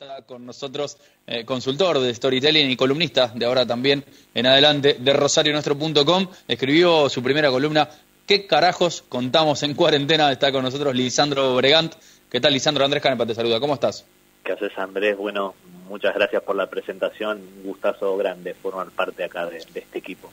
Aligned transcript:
Está 0.00 0.22
con 0.22 0.46
nosotros 0.46 0.96
eh, 1.26 1.44
consultor 1.44 1.98
de 1.98 2.14
storytelling 2.14 2.70
y 2.70 2.74
columnista 2.74 3.30
de 3.34 3.44
ahora 3.44 3.66
también 3.66 4.02
en 4.32 4.46
adelante 4.46 4.96
de 4.98 5.12
rosarionuestro.com. 5.12 6.26
Escribió 6.48 7.10
su 7.10 7.22
primera 7.22 7.50
columna. 7.50 7.86
¿Qué 8.26 8.46
carajos 8.46 9.02
contamos 9.06 9.62
en 9.62 9.74
cuarentena? 9.74 10.32
Está 10.32 10.52
con 10.52 10.62
nosotros 10.62 10.94
Lisandro 10.94 11.54
Bregant. 11.56 11.92
¿Qué 12.30 12.40
tal, 12.40 12.54
Lisandro? 12.54 12.82
Andrés 12.82 13.02
Canepa 13.02 13.26
te 13.26 13.34
saluda. 13.34 13.60
¿Cómo 13.60 13.74
estás? 13.74 14.06
¿Qué 14.42 14.52
haces, 14.52 14.72
Andrés? 14.78 15.18
Bueno, 15.18 15.54
muchas 15.86 16.14
gracias 16.14 16.42
por 16.44 16.56
la 16.56 16.70
presentación. 16.70 17.42
Un 17.58 17.64
gustazo 17.64 18.16
grande 18.16 18.54
formar 18.54 18.90
parte 18.92 19.24
acá 19.24 19.44
de 19.44 19.58
este 19.58 19.84
equipo. 19.92 20.30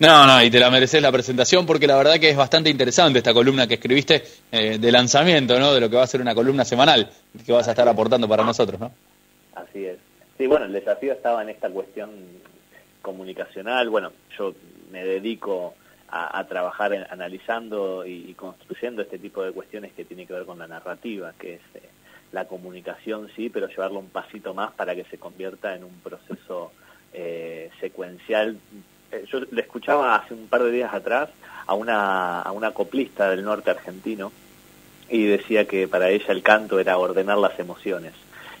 No, 0.00 0.26
no, 0.26 0.42
y 0.42 0.50
te 0.50 0.58
la 0.58 0.70
mereces 0.70 1.02
la 1.02 1.12
presentación 1.12 1.66
porque 1.66 1.86
la 1.86 1.94
verdad 1.94 2.18
que 2.18 2.30
es 2.30 2.36
bastante 2.36 2.70
interesante 2.70 3.18
esta 3.18 3.34
columna 3.34 3.66
que 3.66 3.74
escribiste 3.74 4.22
eh, 4.50 4.78
de 4.78 4.92
lanzamiento, 4.92 5.60
¿no? 5.60 5.74
De 5.74 5.80
lo 5.80 5.90
que 5.90 5.96
va 5.96 6.04
a 6.04 6.06
ser 6.06 6.22
una 6.22 6.34
columna 6.34 6.64
semanal 6.64 7.10
que 7.44 7.52
vas 7.52 7.68
a 7.68 7.72
estar 7.72 7.86
aportando 7.86 8.26
para 8.26 8.42
nosotros, 8.42 8.80
¿no? 8.80 8.92
Así 9.54 9.84
es. 9.84 9.98
Sí, 10.38 10.46
bueno, 10.46 10.64
el 10.64 10.72
desafío 10.72 11.12
estaba 11.12 11.42
en 11.42 11.50
esta 11.50 11.68
cuestión 11.68 12.12
comunicacional. 13.02 13.90
Bueno, 13.90 14.10
yo 14.38 14.54
me 14.90 15.04
dedico 15.04 15.74
a, 16.08 16.42
trabajar 16.48 17.06
analizando 17.10 18.06
y, 18.06 18.32
construyendo 18.32 19.02
este 19.02 19.18
tipo 19.18 19.42
de 19.42 19.52
cuestiones 19.52 19.92
que 19.92 20.06
tiene 20.06 20.26
que 20.26 20.32
ver 20.32 20.46
con 20.46 20.58
la 20.58 20.66
narrativa, 20.66 21.34
que 21.38 21.56
es 21.56 21.60
eh, 21.74 21.90
la 22.32 22.46
comunicación, 22.46 23.28
sí, 23.36 23.50
pero 23.50 23.68
llevarlo 23.68 23.98
un 23.98 24.08
pasito 24.08 24.54
más 24.54 24.72
para 24.72 24.94
que 24.94 25.04
se 25.04 25.18
convierta 25.18 25.76
en 25.76 25.84
un 25.84 26.00
proceso 26.00 26.72
eh, 27.12 27.68
secuencial 27.80 28.56
eh, 29.12 29.24
yo 29.30 29.40
le 29.50 29.60
escuchaba 29.60 30.14
hace 30.14 30.34
un 30.34 30.46
par 30.46 30.62
de 30.62 30.70
días 30.70 30.92
atrás 30.92 31.30
a 31.66 31.74
una, 31.74 32.40
a 32.42 32.52
una 32.52 32.72
coplista 32.72 33.30
del 33.30 33.44
norte 33.44 33.70
argentino 33.70 34.32
y 35.08 35.26
decía 35.26 35.66
que 35.66 35.88
para 35.88 36.10
ella 36.10 36.32
el 36.32 36.42
canto 36.42 36.78
era 36.78 36.98
ordenar 36.98 37.38
las 37.38 37.58
emociones, 37.58 38.12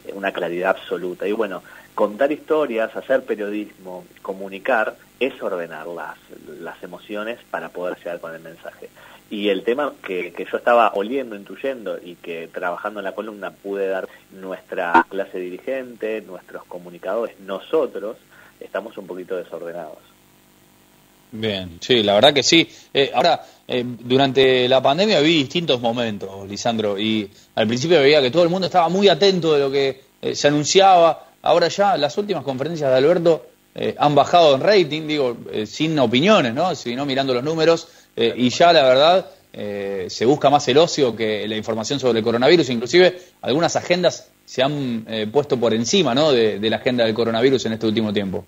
eh, 0.04 0.12
una 0.12 0.32
claridad 0.32 0.70
absoluta. 0.70 1.26
Y 1.28 1.32
bueno, 1.32 1.62
contar 1.94 2.32
historias, 2.32 2.94
hacer 2.96 3.24
periodismo, 3.24 4.04
comunicar, 4.22 4.96
es 5.20 5.40
ordenar 5.42 5.86
las, 5.86 6.16
las 6.60 6.82
emociones 6.82 7.38
para 7.50 7.68
poder 7.68 7.98
llegar 7.98 8.20
con 8.20 8.34
el 8.34 8.40
mensaje. 8.40 8.90
Y 9.28 9.48
el 9.50 9.62
tema 9.62 9.92
que, 10.02 10.32
que 10.32 10.44
yo 10.44 10.56
estaba 10.56 10.90
oliendo, 10.94 11.36
intuyendo 11.36 11.98
y 12.02 12.16
que 12.16 12.48
trabajando 12.48 12.98
en 12.98 13.04
la 13.04 13.14
columna 13.14 13.52
pude 13.52 13.86
dar 13.86 14.08
nuestra 14.32 15.06
clase 15.08 15.38
dirigente, 15.38 16.20
nuestros 16.22 16.64
comunicadores, 16.64 17.38
nosotros, 17.38 18.16
estamos 18.58 18.98
un 18.98 19.06
poquito 19.06 19.36
desordenados. 19.36 19.98
Bien, 21.32 21.78
sí, 21.80 22.02
la 22.02 22.14
verdad 22.14 22.34
que 22.34 22.42
sí. 22.42 22.68
Eh, 22.92 23.10
ahora, 23.14 23.40
eh, 23.68 23.84
durante 23.86 24.68
la 24.68 24.82
pandemia 24.82 25.20
vi 25.20 25.34
distintos 25.34 25.80
momentos, 25.80 26.48
Lisandro, 26.48 26.98
y 26.98 27.30
al 27.54 27.68
principio 27.68 28.00
veía 28.00 28.20
que 28.20 28.30
todo 28.30 28.42
el 28.42 28.48
mundo 28.48 28.66
estaba 28.66 28.88
muy 28.88 29.08
atento 29.08 29.52
de 29.52 29.60
lo 29.60 29.70
que 29.70 30.00
eh, 30.20 30.34
se 30.34 30.48
anunciaba. 30.48 31.26
Ahora 31.42 31.68
ya 31.68 31.96
las 31.96 32.18
últimas 32.18 32.42
conferencias 32.42 32.90
de 32.90 32.96
Alberto 32.96 33.46
han 33.96 34.16
bajado 34.16 34.56
en 34.56 34.62
rating, 34.62 35.06
digo, 35.06 35.36
sin 35.64 35.96
opiniones, 36.00 36.52
¿no? 36.52 36.74
Sino 36.74 37.06
mirando 37.06 37.32
los 37.32 37.44
números, 37.44 37.86
y 38.16 38.50
ya 38.50 38.72
la 38.72 38.82
verdad 38.82 39.30
se 39.52 40.24
busca 40.26 40.50
más 40.50 40.66
el 40.68 40.76
ocio 40.76 41.14
que 41.14 41.46
la 41.46 41.56
información 41.56 42.00
sobre 42.00 42.18
el 42.18 42.24
coronavirus. 42.24 42.68
Inclusive 42.68 43.22
algunas 43.40 43.76
agendas 43.76 44.28
se 44.44 44.62
han 44.62 45.06
puesto 45.32 45.56
por 45.58 45.72
encima, 45.72 46.14
¿no? 46.14 46.32
de 46.32 46.68
la 46.68 46.76
agenda 46.76 47.04
del 47.04 47.14
coronavirus 47.14 47.64
en 47.66 47.74
este 47.74 47.86
último 47.86 48.12
tiempo. 48.12 48.44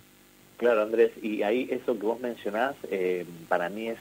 Claro, 0.62 0.82
Andrés, 0.82 1.10
y 1.20 1.42
ahí 1.42 1.66
eso 1.72 1.98
que 1.98 2.06
vos 2.06 2.20
mencionás, 2.20 2.76
eh, 2.88 3.26
para 3.48 3.68
mí 3.68 3.88
es, 3.88 3.98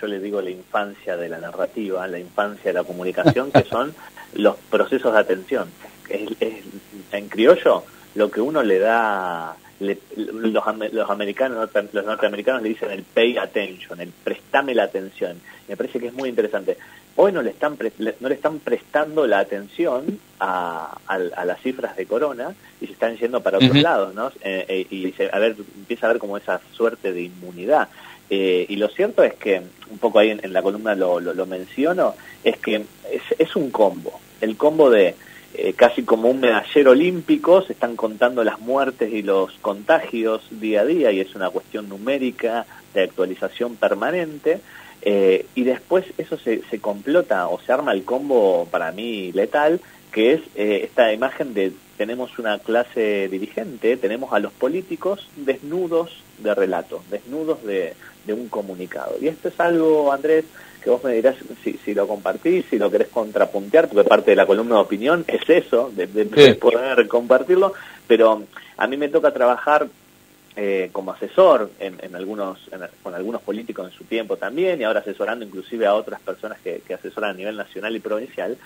yo 0.00 0.08
le 0.08 0.18
digo 0.18 0.42
la 0.42 0.50
infancia 0.50 1.16
de 1.16 1.28
la 1.28 1.38
narrativa, 1.38 2.04
la 2.08 2.18
infancia 2.18 2.64
de 2.64 2.72
la 2.72 2.82
comunicación, 2.82 3.52
que 3.52 3.62
son 3.62 3.94
los 4.34 4.56
procesos 4.56 5.12
de 5.12 5.20
atención. 5.20 5.70
Es, 6.08 6.64
en 7.12 7.28
criollo, 7.28 7.84
lo 8.16 8.28
que 8.28 8.40
uno 8.40 8.64
le 8.64 8.80
da, 8.80 9.54
los, 9.80 9.96
los 10.16 11.10
americanos, 11.10 11.68
los 11.92 12.04
norteamericanos 12.04 12.62
le 12.62 12.68
dicen 12.70 12.90
el 12.90 13.02
pay 13.02 13.36
attention, 13.38 14.00
el 14.00 14.10
prestame 14.10 14.74
la 14.74 14.84
atención. 14.84 15.40
Me 15.68 15.76
parece 15.76 15.98
que 15.98 16.08
es 16.08 16.14
muy 16.14 16.28
interesante 16.28 16.76
hoy 17.16 17.32
no 17.32 17.42
le 17.42 17.50
están, 17.50 17.76
no 18.20 18.28
le 18.28 18.34
están 18.34 18.58
prestando 18.60 19.26
la 19.26 19.40
atención 19.40 20.18
a, 20.38 20.98
las 21.44 21.60
cifras 21.60 21.96
de 21.96 22.06
corona 22.06 22.54
y 22.80 22.86
se 22.86 22.92
están 22.92 23.16
yendo 23.16 23.42
para 23.42 23.58
otros 23.58 23.76
lados, 23.76 24.14
¿no? 24.14 24.28
Eh, 24.42 24.64
eh, 24.68 24.86
y 24.90 25.14
a 25.30 25.38
ver, 25.38 25.56
empieza 25.76 26.06
a 26.06 26.12
ver 26.12 26.18
como 26.18 26.36
esa 26.36 26.60
suerte 26.72 27.12
de 27.12 27.22
inmunidad. 27.22 27.88
Eh, 28.30 28.64
y 28.68 28.76
lo 28.76 28.88
cierto 28.88 29.22
es 29.22 29.34
que, 29.34 29.60
un 29.90 29.98
poco 29.98 30.20
ahí 30.20 30.30
en, 30.30 30.52
la 30.52 30.62
columna 30.62 30.94
lo, 30.94 31.20
lo, 31.20 31.46
menciono, 31.46 32.14
es 32.44 32.56
que 32.58 32.76
es, 32.76 33.22
es, 33.38 33.56
un 33.56 33.70
combo. 33.70 34.20
El 34.40 34.56
combo 34.56 34.88
de 34.88 35.16
casi 35.76 36.04
como 36.04 36.30
un 36.30 36.40
medallero 36.40 36.92
olímpico, 36.92 37.62
se 37.62 37.72
están 37.72 37.96
contando 37.96 38.44
las 38.44 38.60
muertes 38.60 39.12
y 39.12 39.22
los 39.22 39.52
contagios 39.60 40.42
día 40.50 40.82
a 40.82 40.84
día 40.84 41.12
y 41.12 41.20
es 41.20 41.34
una 41.34 41.50
cuestión 41.50 41.88
numérica 41.88 42.66
de 42.94 43.02
actualización 43.02 43.76
permanente. 43.76 44.60
Eh, 45.02 45.46
y 45.54 45.64
después 45.64 46.04
eso 46.18 46.36
se, 46.38 46.62
se 46.70 46.78
complota 46.78 47.48
o 47.48 47.60
se 47.60 47.72
arma 47.72 47.92
el 47.92 48.04
combo 48.04 48.68
para 48.70 48.92
mí 48.92 49.32
letal, 49.32 49.80
que 50.12 50.34
es 50.34 50.40
eh, 50.54 50.82
esta 50.84 51.12
imagen 51.12 51.54
de 51.54 51.72
tenemos 51.96 52.38
una 52.38 52.58
clase 52.58 53.28
dirigente, 53.28 53.98
tenemos 53.98 54.32
a 54.32 54.38
los 54.38 54.52
políticos 54.52 55.28
desnudos 55.36 56.22
de 56.38 56.54
relato, 56.54 57.02
desnudos 57.10 57.62
de, 57.62 57.92
de 58.26 58.32
un 58.32 58.48
comunicado. 58.48 59.16
Y 59.20 59.28
esto 59.28 59.48
es 59.48 59.60
algo, 59.60 60.10
Andrés, 60.10 60.46
que 60.80 60.90
vos 60.90 61.02
me 61.04 61.12
dirás 61.12 61.36
si, 61.62 61.74
si 61.84 61.94
lo 61.94 62.08
compartís, 62.08 62.64
si 62.70 62.78
lo 62.78 62.90
querés 62.90 63.08
contrapuntear, 63.08 63.88
porque 63.88 64.08
parte 64.08 64.30
de 64.32 64.36
la 64.36 64.46
columna 64.46 64.76
de 64.76 64.80
opinión 64.82 65.24
es 65.26 65.48
eso, 65.48 65.90
de, 65.94 66.06
de 66.06 66.54
poder 66.54 67.06
compartirlo, 67.08 67.74
pero 68.06 68.42
a 68.76 68.86
mí 68.86 68.96
me 68.96 69.08
toca 69.08 69.32
trabajar 69.32 69.88
eh, 70.56 70.90
como 70.92 71.12
asesor 71.12 71.70
en, 71.78 72.14
algunos, 72.14 72.58
con 73.04 73.14
algunos 73.14 73.40
políticos 73.40 73.90
en 73.90 73.96
su 73.96 74.04
tiempo 74.04 74.36
también 74.36 74.80
y 74.80 74.84
ahora 74.84 74.98
asesorando 75.00 75.44
inclusive 75.44 75.86
a 75.86 75.94
otras 75.94 76.20
personas 76.20 76.58
que, 76.58 76.82
asesoran 76.92 77.30
a 77.30 77.34
nivel 77.34 77.56
nacional 77.56 77.94
y 77.94 78.00
provincial. 78.00 78.58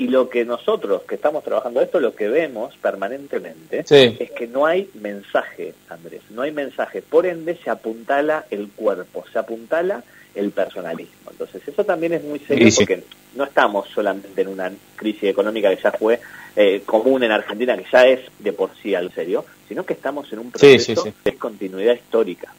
Y 0.00 0.08
lo 0.08 0.30
que 0.30 0.46
nosotros 0.46 1.02
que 1.02 1.16
estamos 1.16 1.44
trabajando 1.44 1.82
esto, 1.82 2.00
lo 2.00 2.14
que 2.14 2.26
vemos 2.26 2.74
permanentemente 2.78 3.84
es 3.86 4.30
que 4.30 4.46
no 4.46 4.64
hay 4.64 4.88
mensaje, 4.94 5.74
Andrés, 5.90 6.22
no 6.30 6.40
hay 6.40 6.52
mensaje. 6.52 7.02
Por 7.02 7.26
ende 7.26 7.58
se 7.62 7.68
apuntala 7.68 8.46
el 8.50 8.70
cuerpo, 8.70 9.26
se 9.30 9.38
apuntala 9.38 10.02
el 10.34 10.52
personalismo. 10.52 11.30
Entonces 11.30 11.68
eso 11.68 11.84
también 11.84 12.14
es 12.14 12.24
muy 12.24 12.38
serio 12.38 12.66
porque 12.74 13.04
no 13.34 13.44
estamos 13.44 13.90
solamente 13.90 14.40
en 14.40 14.48
una 14.48 14.72
crisis 14.96 15.24
económica 15.24 15.68
que 15.68 15.82
ya 15.82 15.92
fue 15.92 16.18
eh, 16.56 16.80
común 16.86 17.22
en 17.22 17.32
Argentina, 17.32 17.76
que 17.76 17.84
ya 17.92 18.06
es 18.06 18.20
de 18.38 18.54
por 18.54 18.70
sí 18.82 18.94
al 18.94 19.12
serio, 19.12 19.44
sino 19.68 19.84
que 19.84 19.92
estamos 19.92 20.32
en 20.32 20.38
un 20.38 20.50
proceso 20.50 21.12
de 21.22 21.34
continuidad 21.34 21.92
histórica. 21.92 22.50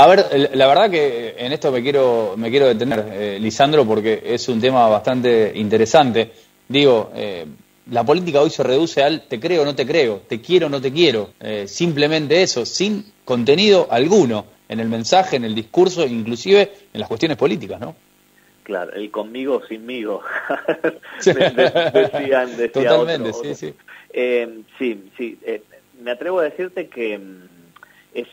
A 0.00 0.06
ver, 0.06 0.50
la 0.54 0.66
verdad 0.66 0.90
que 0.90 1.34
en 1.36 1.52
esto 1.52 1.70
me 1.70 1.82
quiero, 1.82 2.32
me 2.34 2.48
quiero 2.48 2.66
detener, 2.68 3.04
eh, 3.12 3.38
Lisandro, 3.38 3.84
porque 3.84 4.22
es 4.24 4.48
un 4.48 4.58
tema 4.58 4.88
bastante 4.88 5.52
interesante. 5.54 6.30
Digo, 6.66 7.10
eh, 7.14 7.44
la 7.90 8.02
política 8.02 8.40
hoy 8.40 8.48
se 8.48 8.62
reduce 8.62 9.02
al 9.02 9.28
te 9.28 9.38
creo 9.38 9.60
o 9.60 9.64
no 9.66 9.74
te 9.74 9.86
creo, 9.86 10.22
te 10.26 10.40
quiero 10.40 10.68
o 10.68 10.70
no 10.70 10.80
te 10.80 10.90
quiero, 10.90 11.32
simplemente 11.66 12.40
eso, 12.40 12.64
sin 12.64 13.12
contenido 13.26 13.88
alguno 13.90 14.46
en 14.70 14.80
el 14.80 14.88
mensaje, 14.88 15.36
en 15.36 15.44
el 15.44 15.54
discurso, 15.54 16.06
inclusive 16.06 16.72
en 16.94 17.00
las 17.00 17.06
cuestiones 17.06 17.36
políticas, 17.36 17.78
¿no? 17.78 17.94
Claro, 18.62 18.94
el 18.94 19.10
conmigo 19.10 19.60
sinmigo, 19.66 20.22
decían, 21.24 22.56
decía 22.56 22.70
Totalmente, 22.72 23.34
sí, 23.34 23.54
sí. 23.54 23.74
Eh, 24.14 24.62
sí, 24.78 25.10
sí, 25.18 25.38
eh, 25.42 25.62
me 26.00 26.12
atrevo 26.12 26.38
a 26.38 26.44
decirte 26.44 26.88
que 26.88 27.18
mm, 27.18 27.48
es, 28.14 28.28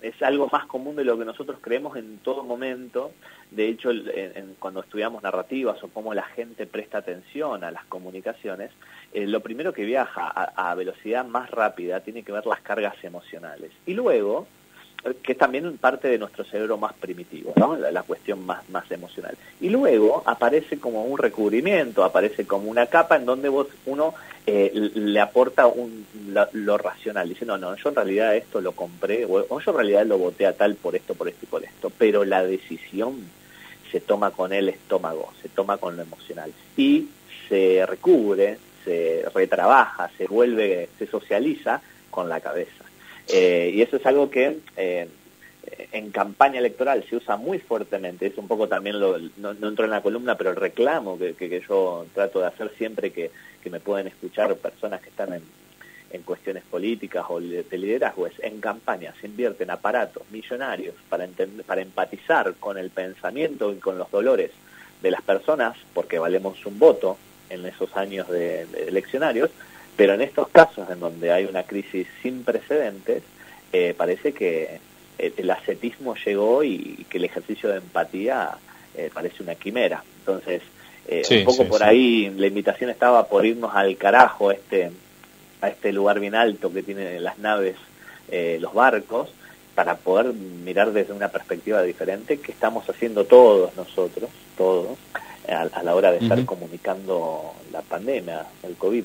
es 0.00 0.20
algo 0.22 0.48
más 0.52 0.66
común 0.66 0.96
de 0.96 1.04
lo 1.04 1.18
que 1.18 1.24
nosotros 1.24 1.58
creemos 1.60 1.96
en 1.96 2.18
todo 2.18 2.44
momento. 2.44 3.12
De 3.50 3.68
hecho, 3.68 3.90
cuando 4.58 4.80
estudiamos 4.80 5.22
narrativas 5.22 5.82
o 5.82 5.88
cómo 5.88 6.14
la 6.14 6.22
gente 6.22 6.66
presta 6.66 6.98
atención 6.98 7.64
a 7.64 7.70
las 7.70 7.84
comunicaciones, 7.86 8.70
eh, 9.12 9.26
lo 9.26 9.40
primero 9.40 9.72
que 9.72 9.84
viaja 9.84 10.28
a, 10.28 10.70
a 10.70 10.74
velocidad 10.74 11.24
más 11.24 11.50
rápida 11.50 12.00
tiene 12.00 12.22
que 12.22 12.32
ver 12.32 12.46
las 12.46 12.60
cargas 12.60 12.94
emocionales. 13.02 13.72
Y 13.86 13.94
luego, 13.94 14.46
que 15.22 15.32
es 15.32 15.38
también 15.38 15.78
parte 15.78 16.08
de 16.08 16.18
nuestro 16.18 16.44
cerebro 16.44 16.76
más 16.76 16.92
primitivo, 16.94 17.52
¿no? 17.56 17.76
la, 17.76 18.02
cuestión 18.02 18.44
más, 18.44 18.68
más 18.68 18.90
emocional. 18.90 19.36
Y 19.60 19.68
luego 19.68 20.22
aparece 20.26 20.78
como 20.78 21.04
un 21.04 21.18
recubrimiento, 21.18 22.04
aparece 22.04 22.46
como 22.46 22.68
una 22.70 22.86
capa 22.86 23.16
en 23.16 23.24
donde 23.24 23.48
vos 23.48 23.68
uno 23.86 24.14
eh, 24.46 24.72
le 24.74 25.20
aporta 25.20 25.70
lo, 26.52 26.78
racional, 26.78 27.28
dice, 27.28 27.46
no, 27.46 27.56
no, 27.58 27.76
yo 27.76 27.90
en 27.90 27.94
realidad 27.94 28.34
esto 28.34 28.60
lo 28.60 28.72
compré, 28.72 29.24
o, 29.24 29.60
yo 29.60 29.70
en 29.70 29.76
realidad 29.76 30.06
lo 30.06 30.18
voté 30.18 30.46
a 30.46 30.56
tal 30.56 30.74
por 30.74 30.96
esto, 30.96 31.14
por 31.14 31.28
esto 31.28 31.44
y 31.44 31.48
por 31.48 31.64
esto, 31.64 31.90
pero 31.96 32.24
la 32.24 32.44
decisión 32.44 33.16
se 33.92 34.00
toma 34.00 34.32
con 34.32 34.52
el 34.52 34.68
estómago, 34.68 35.32
se 35.42 35.48
toma 35.48 35.78
con 35.78 35.96
lo 35.96 36.02
emocional 36.02 36.52
y 36.76 37.08
se 37.48 37.86
recubre, 37.86 38.58
se 38.84 39.24
retrabaja, 39.34 40.10
se 40.18 40.26
vuelve, 40.26 40.88
se 40.98 41.06
socializa 41.06 41.80
con 42.10 42.28
la 42.28 42.40
cabeza. 42.40 42.87
Eh, 43.28 43.72
y 43.74 43.82
eso 43.82 43.96
es 43.96 44.06
algo 44.06 44.30
que 44.30 44.58
eh, 44.76 45.08
en 45.92 46.10
campaña 46.10 46.58
electoral 46.58 47.04
se 47.08 47.16
usa 47.16 47.36
muy 47.36 47.58
fuertemente, 47.58 48.26
es 48.26 48.38
un 48.38 48.48
poco 48.48 48.68
también, 48.68 48.98
lo, 48.98 49.18
no, 49.36 49.54
no 49.54 49.68
entro 49.68 49.84
en 49.84 49.90
la 49.90 50.02
columna, 50.02 50.36
pero 50.36 50.50
el 50.50 50.56
reclamo 50.56 51.18
que, 51.18 51.34
que, 51.34 51.62
yo 51.68 52.06
trato 52.14 52.40
de 52.40 52.46
hacer 52.46 52.72
siempre 52.78 53.12
que, 53.12 53.30
que 53.62 53.70
me 53.70 53.80
pueden 53.80 54.06
escuchar 54.06 54.54
personas 54.56 55.00
que 55.02 55.10
están 55.10 55.34
en, 55.34 55.42
en 56.10 56.22
cuestiones 56.22 56.62
políticas 56.64 57.26
o 57.28 57.40
de 57.40 57.64
liderazgo 57.72 58.26
es 58.26 58.32
en 58.40 58.60
campaña 58.60 59.12
se 59.20 59.26
invierten 59.26 59.70
aparatos 59.70 60.22
millonarios 60.30 60.94
para, 61.08 61.24
entender, 61.24 61.64
para 61.66 61.82
empatizar 61.82 62.54
con 62.54 62.78
el 62.78 62.90
pensamiento 62.90 63.72
y 63.72 63.76
con 63.76 63.98
los 63.98 64.10
dolores 64.10 64.50
de 65.02 65.10
las 65.10 65.22
personas, 65.22 65.76
porque 65.94 66.18
valemos 66.18 66.64
un 66.66 66.78
voto 66.78 67.18
en 67.50 67.64
esos 67.66 67.94
años 67.96 68.28
de, 68.28 68.66
de 68.66 68.88
eleccionarios, 68.88 69.50
pero 69.98 70.14
en 70.14 70.20
estos 70.20 70.46
casos 70.50 70.88
en 70.90 71.00
donde 71.00 71.32
hay 71.32 71.44
una 71.44 71.64
crisis 71.64 72.06
sin 72.22 72.44
precedentes, 72.44 73.24
eh, 73.72 73.94
parece 73.98 74.32
que 74.32 74.78
eh, 75.18 75.32
el 75.36 75.50
ascetismo 75.50 76.14
llegó 76.14 76.62
y, 76.62 77.04
que 77.10 77.18
el 77.18 77.24
ejercicio 77.24 77.68
de 77.68 77.78
empatía 77.78 78.56
eh, 78.94 79.10
parece 79.12 79.42
una 79.42 79.56
quimera. 79.56 80.04
Entonces, 80.20 80.62
eh, 81.08 81.22
sí, 81.24 81.38
un 81.38 81.46
poco 81.46 81.64
sí, 81.64 81.68
por 81.68 81.78
sí. 81.78 81.84
ahí 81.84 82.30
la 82.36 82.46
invitación 82.46 82.90
estaba 82.90 83.26
por 83.26 83.44
irnos 83.44 83.74
al 83.74 83.96
carajo 83.96 84.52
este, 84.52 84.92
a 85.60 85.68
este 85.68 85.92
lugar 85.92 86.20
bien 86.20 86.36
alto 86.36 86.72
que 86.72 86.84
tienen 86.84 87.24
las 87.24 87.38
naves, 87.38 87.74
los 88.60 88.74
barcos, 88.74 89.30
para 89.74 89.96
poder 89.96 90.32
mirar 90.34 90.92
desde 90.92 91.12
una 91.12 91.28
perspectiva 91.28 91.82
diferente 91.82 92.38
que 92.38 92.52
estamos 92.52 92.88
haciendo 92.88 93.24
todos 93.24 93.74
nosotros, 93.74 94.30
todos, 94.56 94.96
a, 95.48 95.62
a 95.62 95.82
la 95.82 95.94
hora 95.96 96.12
de 96.12 96.18
estar 96.18 96.38
uh 96.38 96.42
-huh. 96.42 96.46
comunicando 96.46 97.54
la 97.72 97.80
pandemia, 97.80 98.46
el 98.62 98.76
COVID. 98.76 99.04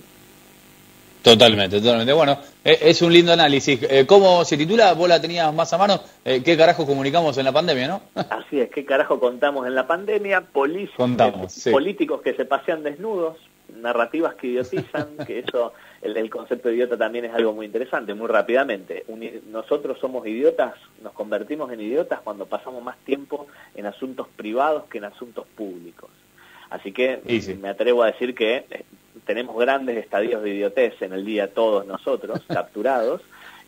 Totalmente, 1.24 1.80
totalmente. 1.80 2.12
Bueno, 2.12 2.38
eh, 2.66 2.78
es 2.81 3.02
un 3.02 3.14
lindo 3.14 3.31
análisis. 3.31 3.81
Eh, 3.90 4.06
¿Cómo 4.06 4.44
se 4.44 4.58
titula? 4.58 4.94
Vos 4.94 5.08
la 5.08 5.22
tenías 5.22 5.54
más 5.54 5.72
a 5.72 5.78
mano. 5.78 6.02
Eh, 6.25 6.44
¿Qué 6.44 6.58
carajo 6.58 6.86
comunicamos 6.86 7.38
en 7.38 7.46
la 7.46 7.54
pandemia, 7.54 7.88
no? 7.88 8.02
Así 8.30 8.60
es, 8.60 8.70
¿qué 8.70 8.84
carajo 8.84 9.22
contamos 9.22 9.66
en 9.66 9.74
la 9.74 9.88
pandemia? 9.88 10.42
Polis 10.42 10.90
contamos, 10.98 11.54
sí. 11.54 11.72
Políticos 11.72 12.22
que 12.22 12.34
se 12.34 12.44
pasean 12.44 12.84
desnudos, 12.84 13.38
narrativas 13.74 14.36
que 14.36 14.48
idiotizan, 14.48 15.16
que 15.25 15.40
eso, 15.40 15.72
el, 16.02 16.18
el, 16.18 16.30
concepto 16.30 16.68
de 16.68 16.75
idiota 16.75 16.98
también 16.98 17.24
es 17.24 17.34
algo 17.34 17.54
muy 17.54 17.68
interesante, 17.68 18.14
muy 18.14 18.28
rápidamente. 18.28 19.06
Un, 19.08 19.25
nosotros 19.50 19.98
somos 20.02 20.28
idiotas, 20.28 20.74
nos 21.02 21.14
convertimos 21.14 21.72
en 21.72 21.80
idiotas 21.80 22.20
cuando 22.22 22.48
pasamos 22.48 22.84
más 22.84 22.98
tiempo 23.06 23.48
en 23.75 23.86
asuntos 23.86 24.28
privados 24.36 24.84
que 24.90 24.98
en 24.98 25.06
asuntos 25.06 25.48
públicos. 25.56 26.10
Así 26.70 26.92
que 26.92 27.22
sí. 27.40 27.54
me 27.54 27.70
atrevo 27.70 28.04
a 28.04 28.08
decir 28.08 28.36
que 28.36 28.66
tenemos 29.25 29.58
grandes 29.58 29.98
estadios 29.98 30.44
de 30.44 30.52
idiotez 30.52 31.02
en 31.02 31.14
el 31.14 31.25
día 31.25 31.54
todos 31.54 31.86
nosotros, 31.86 32.42
capturados. 32.48 33.22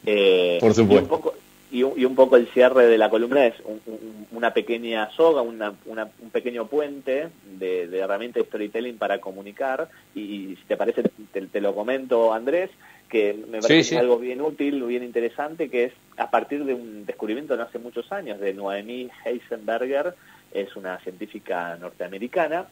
Eh, 0.05 0.57
Por 0.59 0.73
supuesto. 0.73 0.95
Y 0.95 1.03
un, 1.03 1.07
poco, 1.07 1.33
y, 1.71 1.83
un, 1.83 1.93
y 1.99 2.05
un, 2.05 2.15
poco, 2.15 2.37
el 2.37 2.47
cierre 2.47 2.87
de 2.87 2.97
la 2.97 3.09
columna 3.09 3.45
es 3.45 3.55
un, 3.63 3.81
un, 3.85 4.27
una 4.31 4.53
pequeña 4.53 5.09
soga, 5.11 5.41
una, 5.41 5.73
una, 5.85 6.09
un 6.19 6.29
pequeño 6.29 6.67
puente 6.67 7.29
de, 7.57 7.87
de 7.87 7.99
herramienta 7.99 8.39
de 8.39 8.45
storytelling 8.45 8.97
para 8.97 9.19
comunicar. 9.19 9.89
Y, 10.13 10.21
y 10.21 10.55
si 10.57 10.63
te 10.67 10.77
parece, 10.77 11.03
te, 11.31 11.41
te, 11.47 11.61
lo 11.61 11.73
comento, 11.73 12.33
Andrés, 12.33 12.69
que 13.09 13.33
me 13.33 13.61
parece 13.61 13.83
sí, 13.83 13.89
sí. 13.89 13.95
algo 13.95 14.19
bien 14.19 14.41
útil, 14.41 14.83
bien 14.83 15.03
interesante, 15.03 15.69
que 15.69 15.85
es 15.85 15.93
a 16.17 16.29
partir 16.29 16.65
de 16.65 16.73
un 16.73 17.05
descubrimiento 17.05 17.57
de 17.57 17.63
hace 17.63 17.79
muchos 17.79 18.11
años 18.11 18.39
de 18.39 18.53
Noemí 18.53 19.09
Heisenberger, 19.23 20.13
es 20.53 20.75
una 20.75 20.99
científica 20.99 21.75
norteamericana, 21.77 22.67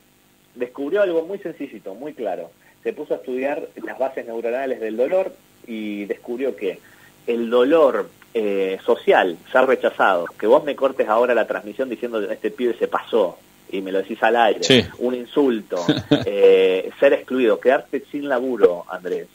descubrió 0.55 1.01
algo 1.01 1.23
muy 1.23 1.39
sencillito, 1.39 1.95
muy 1.95 2.13
claro 2.13 2.51
se 2.83 2.93
puso 2.93 3.13
a 3.13 3.17
estudiar 3.17 3.67
las 3.83 3.97
bases 3.97 4.25
neuronales 4.25 4.79
del 4.79 4.97
dolor 4.97 5.33
y 5.65 6.05
descubrió 6.05 6.55
que 6.55 6.79
el 7.25 7.49
dolor 7.49 8.09
eh, 8.33 8.77
social, 8.85 9.37
ser 9.51 9.65
rechazado, 9.65 10.25
que 10.37 10.47
vos 10.47 10.63
me 10.63 10.75
cortes 10.75 11.07
ahora 11.07 11.33
la 11.33 11.47
transmisión 11.47 11.89
diciendo 11.89 12.19
que 12.19 12.33
este 12.33 12.51
pibe 12.51 12.75
se 12.77 12.87
pasó 12.87 13.37
y 13.71 13.81
me 13.81 13.91
lo 13.91 13.99
decís 13.99 14.21
al 14.21 14.35
aire, 14.35 14.63
sí. 14.63 14.83
un 14.99 15.15
insulto, 15.15 15.83
eh, 16.25 16.91
ser 16.99 17.13
excluido, 17.13 17.59
quedarte 17.59 18.03
sin 18.11 18.27
laburo, 18.27 18.85
Andrés, 18.89 19.27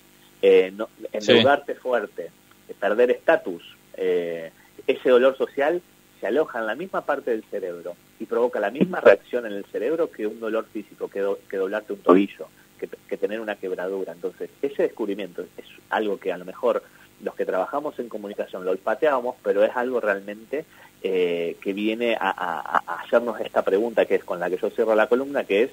eh, 0.43 0.71
no, 0.77 0.89
endeudarte 1.13 1.75
sí. 1.75 1.81
fuerte, 1.81 2.31
perder 2.79 3.11
estatus, 3.11 3.63
eh, 3.97 4.53
ese 4.87 5.09
dolor 5.09 5.37
social 5.37 5.83
se 6.21 6.27
aloja 6.27 6.61
en 6.61 6.67
la 6.67 6.75
misma 6.75 7.01
parte 7.01 7.31
del 7.31 7.45
cerebro 7.45 7.97
y 8.21 8.27
provoca 8.27 8.61
la 8.61 8.71
misma 8.71 9.01
reacción 9.01 9.47
en 9.47 9.53
el 9.53 9.65
cerebro 9.67 10.11
que 10.11 10.27
un 10.27 10.39
dolor 10.39 10.67
físico, 10.73 11.09
que, 11.09 11.21
do, 11.21 11.39
que 11.49 11.57
doblarte 11.57 11.95
un 11.95 12.01
tobillo 12.01 12.49
que, 12.79 12.89
que, 12.89 13.17
tener 13.17 13.41
una 13.41 13.57
quebradura. 13.57 14.13
Entonces, 14.13 14.51
ese 14.63 14.85
descubrimiento 14.85 15.43
es 15.57 15.67
algo 15.91 16.19
que 16.19 16.33
a 16.33 16.39
lo 16.39 16.45
mejor 16.45 16.83
los 17.23 17.35
que 17.35 17.45
trabajamos 17.45 17.99
en 17.99 18.09
comunicación 18.09 18.65
lo 18.65 18.71
olfateamos, 18.71 19.37
pero 19.43 19.65
es 19.65 19.77
algo 19.77 20.01
realmente 20.01 20.65
eh, 21.03 21.57
que 21.61 21.73
viene 21.73 22.17
a, 22.19 22.31
a, 22.31 22.83
a, 22.87 23.01
hacernos 23.03 23.41
esta 23.41 23.63
pregunta 23.63 24.07
que 24.07 24.17
es 24.17 24.25
con 24.25 24.41
la 24.41 24.49
que 24.49 24.57
yo 24.57 24.71
cierro 24.71 24.95
la 24.95 25.09
columna, 25.09 25.45
que 25.45 25.65
es 25.65 25.71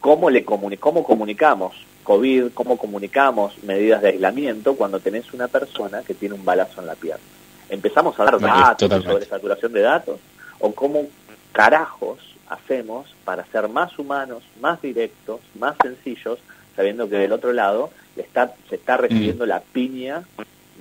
cómo, 0.00 0.30
le 0.30 0.44
comuni 0.44 0.76
cómo 0.76 1.02
comunicamos 1.02 1.74
COVID, 2.04 2.52
cómo 2.54 2.76
comunicamos 2.76 3.62
medidas 3.64 4.00
de 4.00 4.10
aislamiento 4.10 4.76
cuando 4.76 5.00
tenés 5.00 5.32
una 5.32 5.48
persona 5.48 6.02
que 6.02 6.14
tiene 6.14 6.36
un 6.36 6.44
balazo 6.44 6.80
en 6.80 6.86
la 6.86 6.94
pierna. 6.94 7.24
Empezamos 7.68 8.18
a 8.20 8.24
dar 8.24 8.38
datos 8.40 9.02
sobre 9.02 9.24
saturación 9.24 9.72
de 9.72 9.80
datos, 9.80 10.20
o 10.60 10.72
cómo 10.72 11.08
carajos 11.50 12.35
hacemos 12.48 13.14
para 13.24 13.44
ser 13.46 13.68
más 13.68 13.98
humanos, 13.98 14.42
más 14.60 14.80
directos, 14.82 15.40
más 15.58 15.76
sencillos, 15.82 16.38
sabiendo 16.74 17.08
que 17.08 17.16
del 17.16 17.32
otro 17.32 17.52
lado 17.52 17.90
está, 18.16 18.54
se 18.68 18.76
está 18.76 18.96
recibiendo 18.96 19.44
mm. 19.44 19.48
la 19.48 19.60
piña 19.60 20.22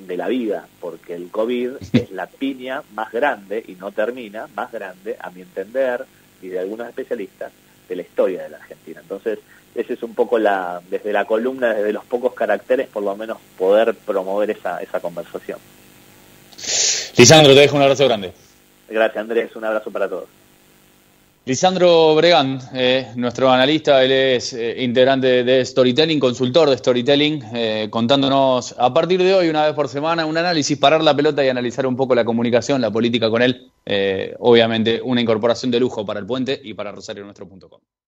de 0.08 0.18
la 0.18 0.28
vida, 0.28 0.68
porque 0.80 1.16
el 1.16 1.30
COVID 1.30 1.72
es 1.94 2.12
la 2.12 2.28
piña 2.28 2.84
más 2.94 3.12
grande, 3.12 3.64
y 3.68 3.74
no 3.76 3.92
termina, 3.92 4.48
más 4.56 4.72
grande, 4.72 5.16
a 5.20 5.30
mi 5.30 5.42
entender, 5.42 6.06
y 6.42 6.50
de 6.50 6.60
algunos 6.60 6.88
especialistas, 6.88 7.52
de 7.88 7.96
la 7.96 8.02
historia 8.02 8.44
de 8.44 8.50
la 8.50 8.58
Argentina. 8.58 9.00
Entonces, 9.02 9.40
ese 9.76 9.94
es 9.94 10.04
un 10.04 10.16
poco 10.16 10.40
la, 10.40 10.82
desde 10.90 11.14
la 11.14 11.26
columna, 11.26 11.74
desde 11.74 11.94
los 11.94 12.04
pocos 12.06 12.34
caracteres, 12.34 12.88
por 12.88 13.04
lo 13.04 13.16
menos 13.16 13.38
poder 13.58 13.94
promover 13.94 14.50
esa, 14.50 14.82
esa 14.82 15.00
conversación. 15.00 15.60
Lisandro, 17.18 17.54
te 17.54 17.60
dejo 17.60 17.76
un 17.76 17.84
abrazo 17.84 18.06
grande. 18.06 18.34
Gracias, 18.90 19.18
Andrés, 19.18 19.56
un 19.56 19.66
abrazo 19.66 19.92
para 19.92 20.10
todos. 20.10 20.28
Lisandro 21.48 22.16
Bregan, 22.16 22.60
eh, 22.74 23.12
nuestro 23.18 23.52
analista, 23.52 24.04
él 24.04 24.12
es 24.12 24.54
eh, 24.54 24.82
integrante 24.82 25.44
de 25.44 25.64
Storytelling, 25.64 26.20
consultor 26.20 26.72
de 26.72 26.78
Storytelling, 26.80 27.44
eh, 27.54 27.88
contándonos 27.92 28.74
a 28.80 28.92
partir 28.92 29.22
de 29.22 29.32
hoy, 29.32 29.50
una 29.50 29.64
vez 29.68 29.76
por 29.76 29.88
semana, 29.88 30.26
un 30.26 30.40
análisis, 30.40 30.76
parar 30.76 31.04
la 31.04 31.16
pelota 31.16 31.46
y 31.46 31.50
analizar 31.50 31.86
un 31.86 31.96
poco 31.96 32.16
la 32.16 32.26
comunicación, 32.26 32.82
la 32.82 32.90
política 32.90 33.30
con 33.30 33.44
él. 33.44 33.72
Obviamente, 34.40 35.00
una 35.04 35.22
incorporación 35.22 35.70
de 35.70 35.80
lujo 35.80 36.04
para 36.04 36.20
el 36.20 36.26
puente 36.26 36.60
y 36.64 36.74
para 36.74 36.92
rosarionuestro.com. 36.92 37.80